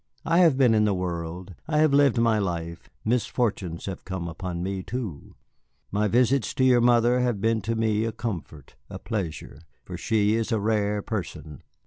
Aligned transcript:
I 0.25 0.39
have 0.39 0.57
been 0.57 0.73
in 0.73 0.85
the 0.85 0.95
world, 0.95 1.53
I 1.67 1.77
have 1.77 1.93
lived 1.93 2.17
my 2.17 2.39
life, 2.39 2.89
misfortunes 3.05 3.85
have 3.85 4.03
come 4.03 4.27
upon 4.27 4.63
me 4.63 4.81
too. 4.81 5.35
My 5.91 6.07
visits 6.07 6.55
to 6.55 6.63
your 6.63 6.81
mother 6.81 7.19
have 7.19 7.39
been 7.39 7.61
to 7.61 7.75
me 7.75 8.05
a 8.05 8.11
comfort, 8.11 8.75
a 8.89 8.97
pleasure, 8.97 9.59
for 9.85 9.97
she 9.97 10.33
is 10.33 10.51
a 10.51 10.59
rare 10.59 11.03
person." 11.03 11.61